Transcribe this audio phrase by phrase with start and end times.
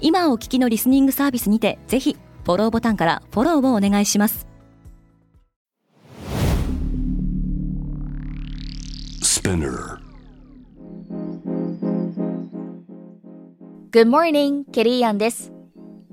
[0.00, 4.50] 今お聞きのリスニングサービスにてぜひフォローボタンからフォローをお願いします
[13.92, 15.52] Good morning, ケリーアンです。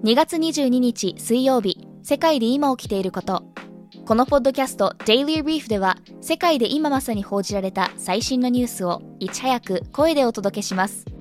[0.03, 3.43] 2月22日水曜日、世界で今起きていること。
[4.05, 11.16] このポッドキャスト Daily Brief では、世界で今まさに報じられた最新のニュースをいち早く声でお届けします。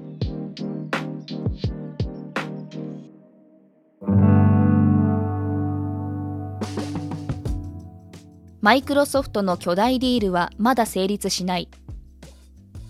[8.66, 11.68] マイクロソフトの巨大ディールはまだ成立しない。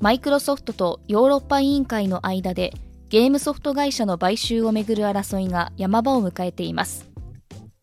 [0.01, 2.73] マイクロソフトとヨーロッパ委員会の間で
[3.11, 7.07] ゲームソフト会社の買収をめぐる争いが山場を迎えています。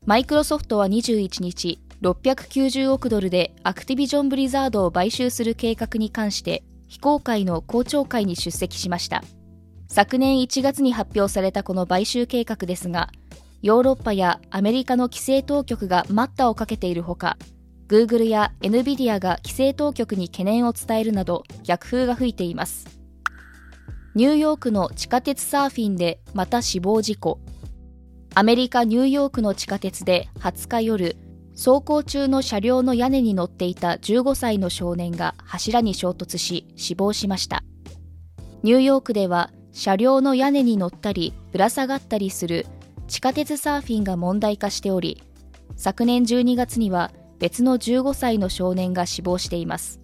[0.07, 9.23] マイクロソフトは21日、690億ドルでアクティビジョン・ブリザードを買収する計画に関して非公開の公聴会に出席しました。
[9.87, 13.11] 昨年1月に発表されたこの買収計画ですが、
[13.61, 17.37] ヨーロッパやアメリカの規制当局が待ったをかけているほか、
[17.87, 22.87] Google や NVIDIA が規制当局に懸念を伝えるなど逆風が吹いています。
[24.15, 27.39] ニューヨークの地下鉄サーフィンでまた死亡事故。
[28.35, 31.17] アメリカ・ニューヨークの地下鉄で20日夜、
[31.51, 37.63] 走行中の車両の屋根に乗っていた15歳の少年が柱に衝突し死亡しました。
[38.63, 42.65] ニューヨークでは車両の屋根に乗ったりぶら下がったりする
[43.07, 45.21] 地下鉄サーフィンが問題化しており、
[45.75, 47.11] 昨年12月には
[47.43, 49.99] 別の15歳の少年が死亡しています。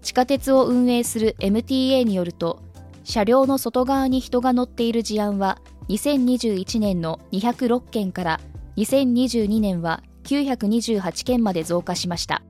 [0.00, 2.62] 地下鉄を運営する MTA によると、
[3.02, 5.58] 車両の外側に人が乗っている事案は
[5.90, 8.40] 2021年の206件から
[8.78, 12.42] 2022年は928件まで増加しました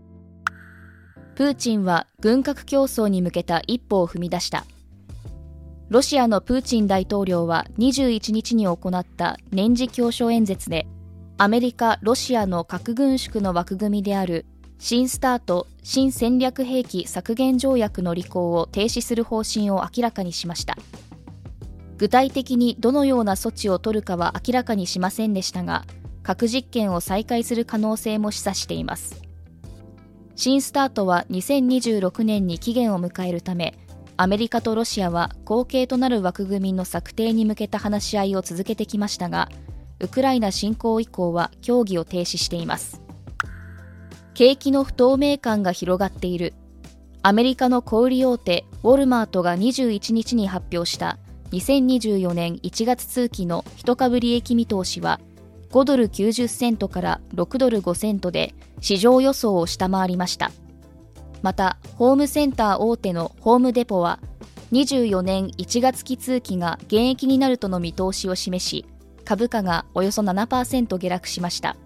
[1.35, 4.65] プーチンは軍拡競争に向けた一歩を踏み出した
[5.89, 10.87] ロシアのプーチン大統領は21日に行った年次教書演説で
[11.45, 14.47] アメリカ・ロシアの核軍縮の枠組みである
[14.79, 20.79] 新スタート新戦略兵器削減条約の履行を停止する方針を明らかにしました。
[21.99, 25.85] 具体的にどのような措置を取るかは明らかにしませんでしたが
[26.23, 29.21] 核実験を再開する可能性も示唆しています。
[30.37, 33.75] 新スタートは2026年に期限を迎えるため
[34.17, 39.51] アメリカとロシアは後継となる枠組みの策定に向けた話し合いを続けてきましたが
[40.05, 43.01] ウクライナ侵攻以降は協議を停止しています。
[44.35, 46.53] 景気の不透明感が広がっている。
[47.23, 51.19] アメリカの小売大手ウォルマートが21日に発表した
[51.53, 55.21] 2024年1月通期の一株利益見通しは
[55.71, 60.51] 5ドル90セントから6ドル5セントで市場予想を下回りました。
[61.41, 64.19] またホームセンター大手のホームデポは
[64.73, 68.85] 24年1月期通期が減益になるとの見通しを示し
[69.25, 71.77] 株価がおよそ7%下落しました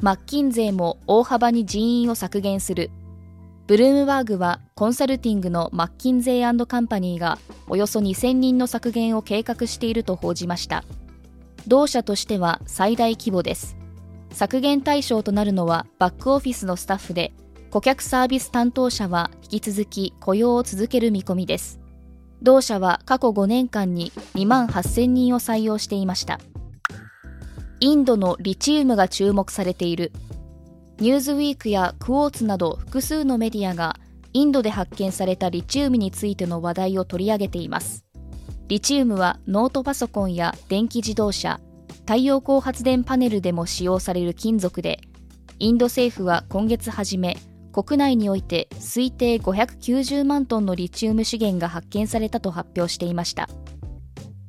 [0.00, 2.90] マッキンゼーも大幅に人員を削減する。
[3.66, 10.84] ブルームバーグはコンサルティングのマッキンゼーカンパニーがおよそ2000人の削減を計画していると報じました。
[11.68, 13.76] 同社としては最大規模です。
[14.32, 17.34] 削減対象となるのはバックオフィスのスタッフで、
[17.70, 21.78] 顧客サービス担当者は引き続き雇用を続ける見込みです。
[22.42, 26.40] 同社は過去5年間に2万8000人を採用していました。
[27.80, 30.12] インドのリチウムが注目されている。
[30.98, 33.96] ニューズウィークやクォーツなど複数のメディアが
[34.32, 38.04] インドで発見されたリチウムについての話題を取り上げています。
[38.68, 41.58] リチウムはノートパソコンや電気自動車、
[42.00, 45.00] 太陽光発電パネルでも使用される金属で、
[45.58, 47.36] インド政府は今月初め、
[47.72, 53.48] 国内において推定590万トンのリチウム資源が発見されたと発表していました。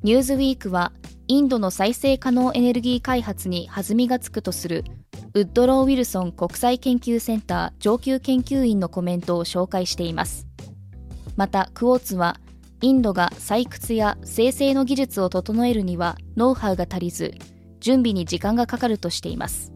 [0.03, 0.93] ニューズウィークは
[1.27, 4.83] インドの再生可能エネルギー開発に弾みがつくとする
[5.35, 10.47] ウッドロー・ウィルソン国際研究センター上級研究員のコメントを紹介しています
[11.35, 12.39] またクォーツは
[12.81, 17.35] インドが採掘や生成の技術を整えるにはノウハウが足りず
[17.79, 19.71] 準備に時間がかかるとしています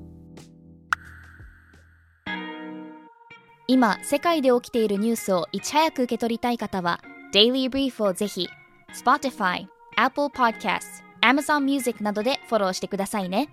[3.68, 7.02] 今世界で起きているニュースをいち早く受け取りたい方は
[7.34, 8.48] Daily Brief をぜひ
[8.94, 9.66] Spotify、
[9.96, 13.50] Apple Podcasts Amazon Music などでフォローしてくださいね。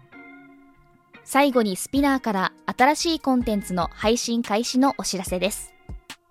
[1.25, 5.73] 最後にスピナーから新しいコンテンツの配信開始のお知らせです。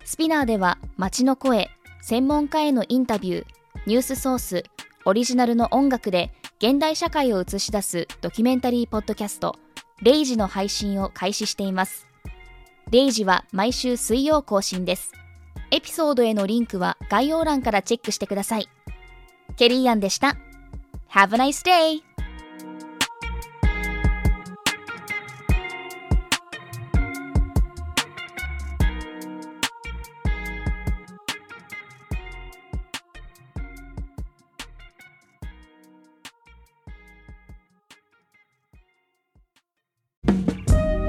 [0.04, 1.68] スピナーでは街の声、
[2.02, 3.46] 専門家へのインタビュー、
[3.86, 4.64] ニュースソース、
[5.04, 9.56] オリジナルの音楽で現代社会を映し出すドキュメンタリーポッドキャスト、
[10.02, 12.11] レイジの配信を開始しています。
[12.92, 15.12] レイジは毎週水曜更新です。
[15.70, 18.68] エピソードへのリンクは概要欄からチェックしてください。
[19.56, 20.36] ケリーアンでした。
[21.10, 22.11] Have a nice day!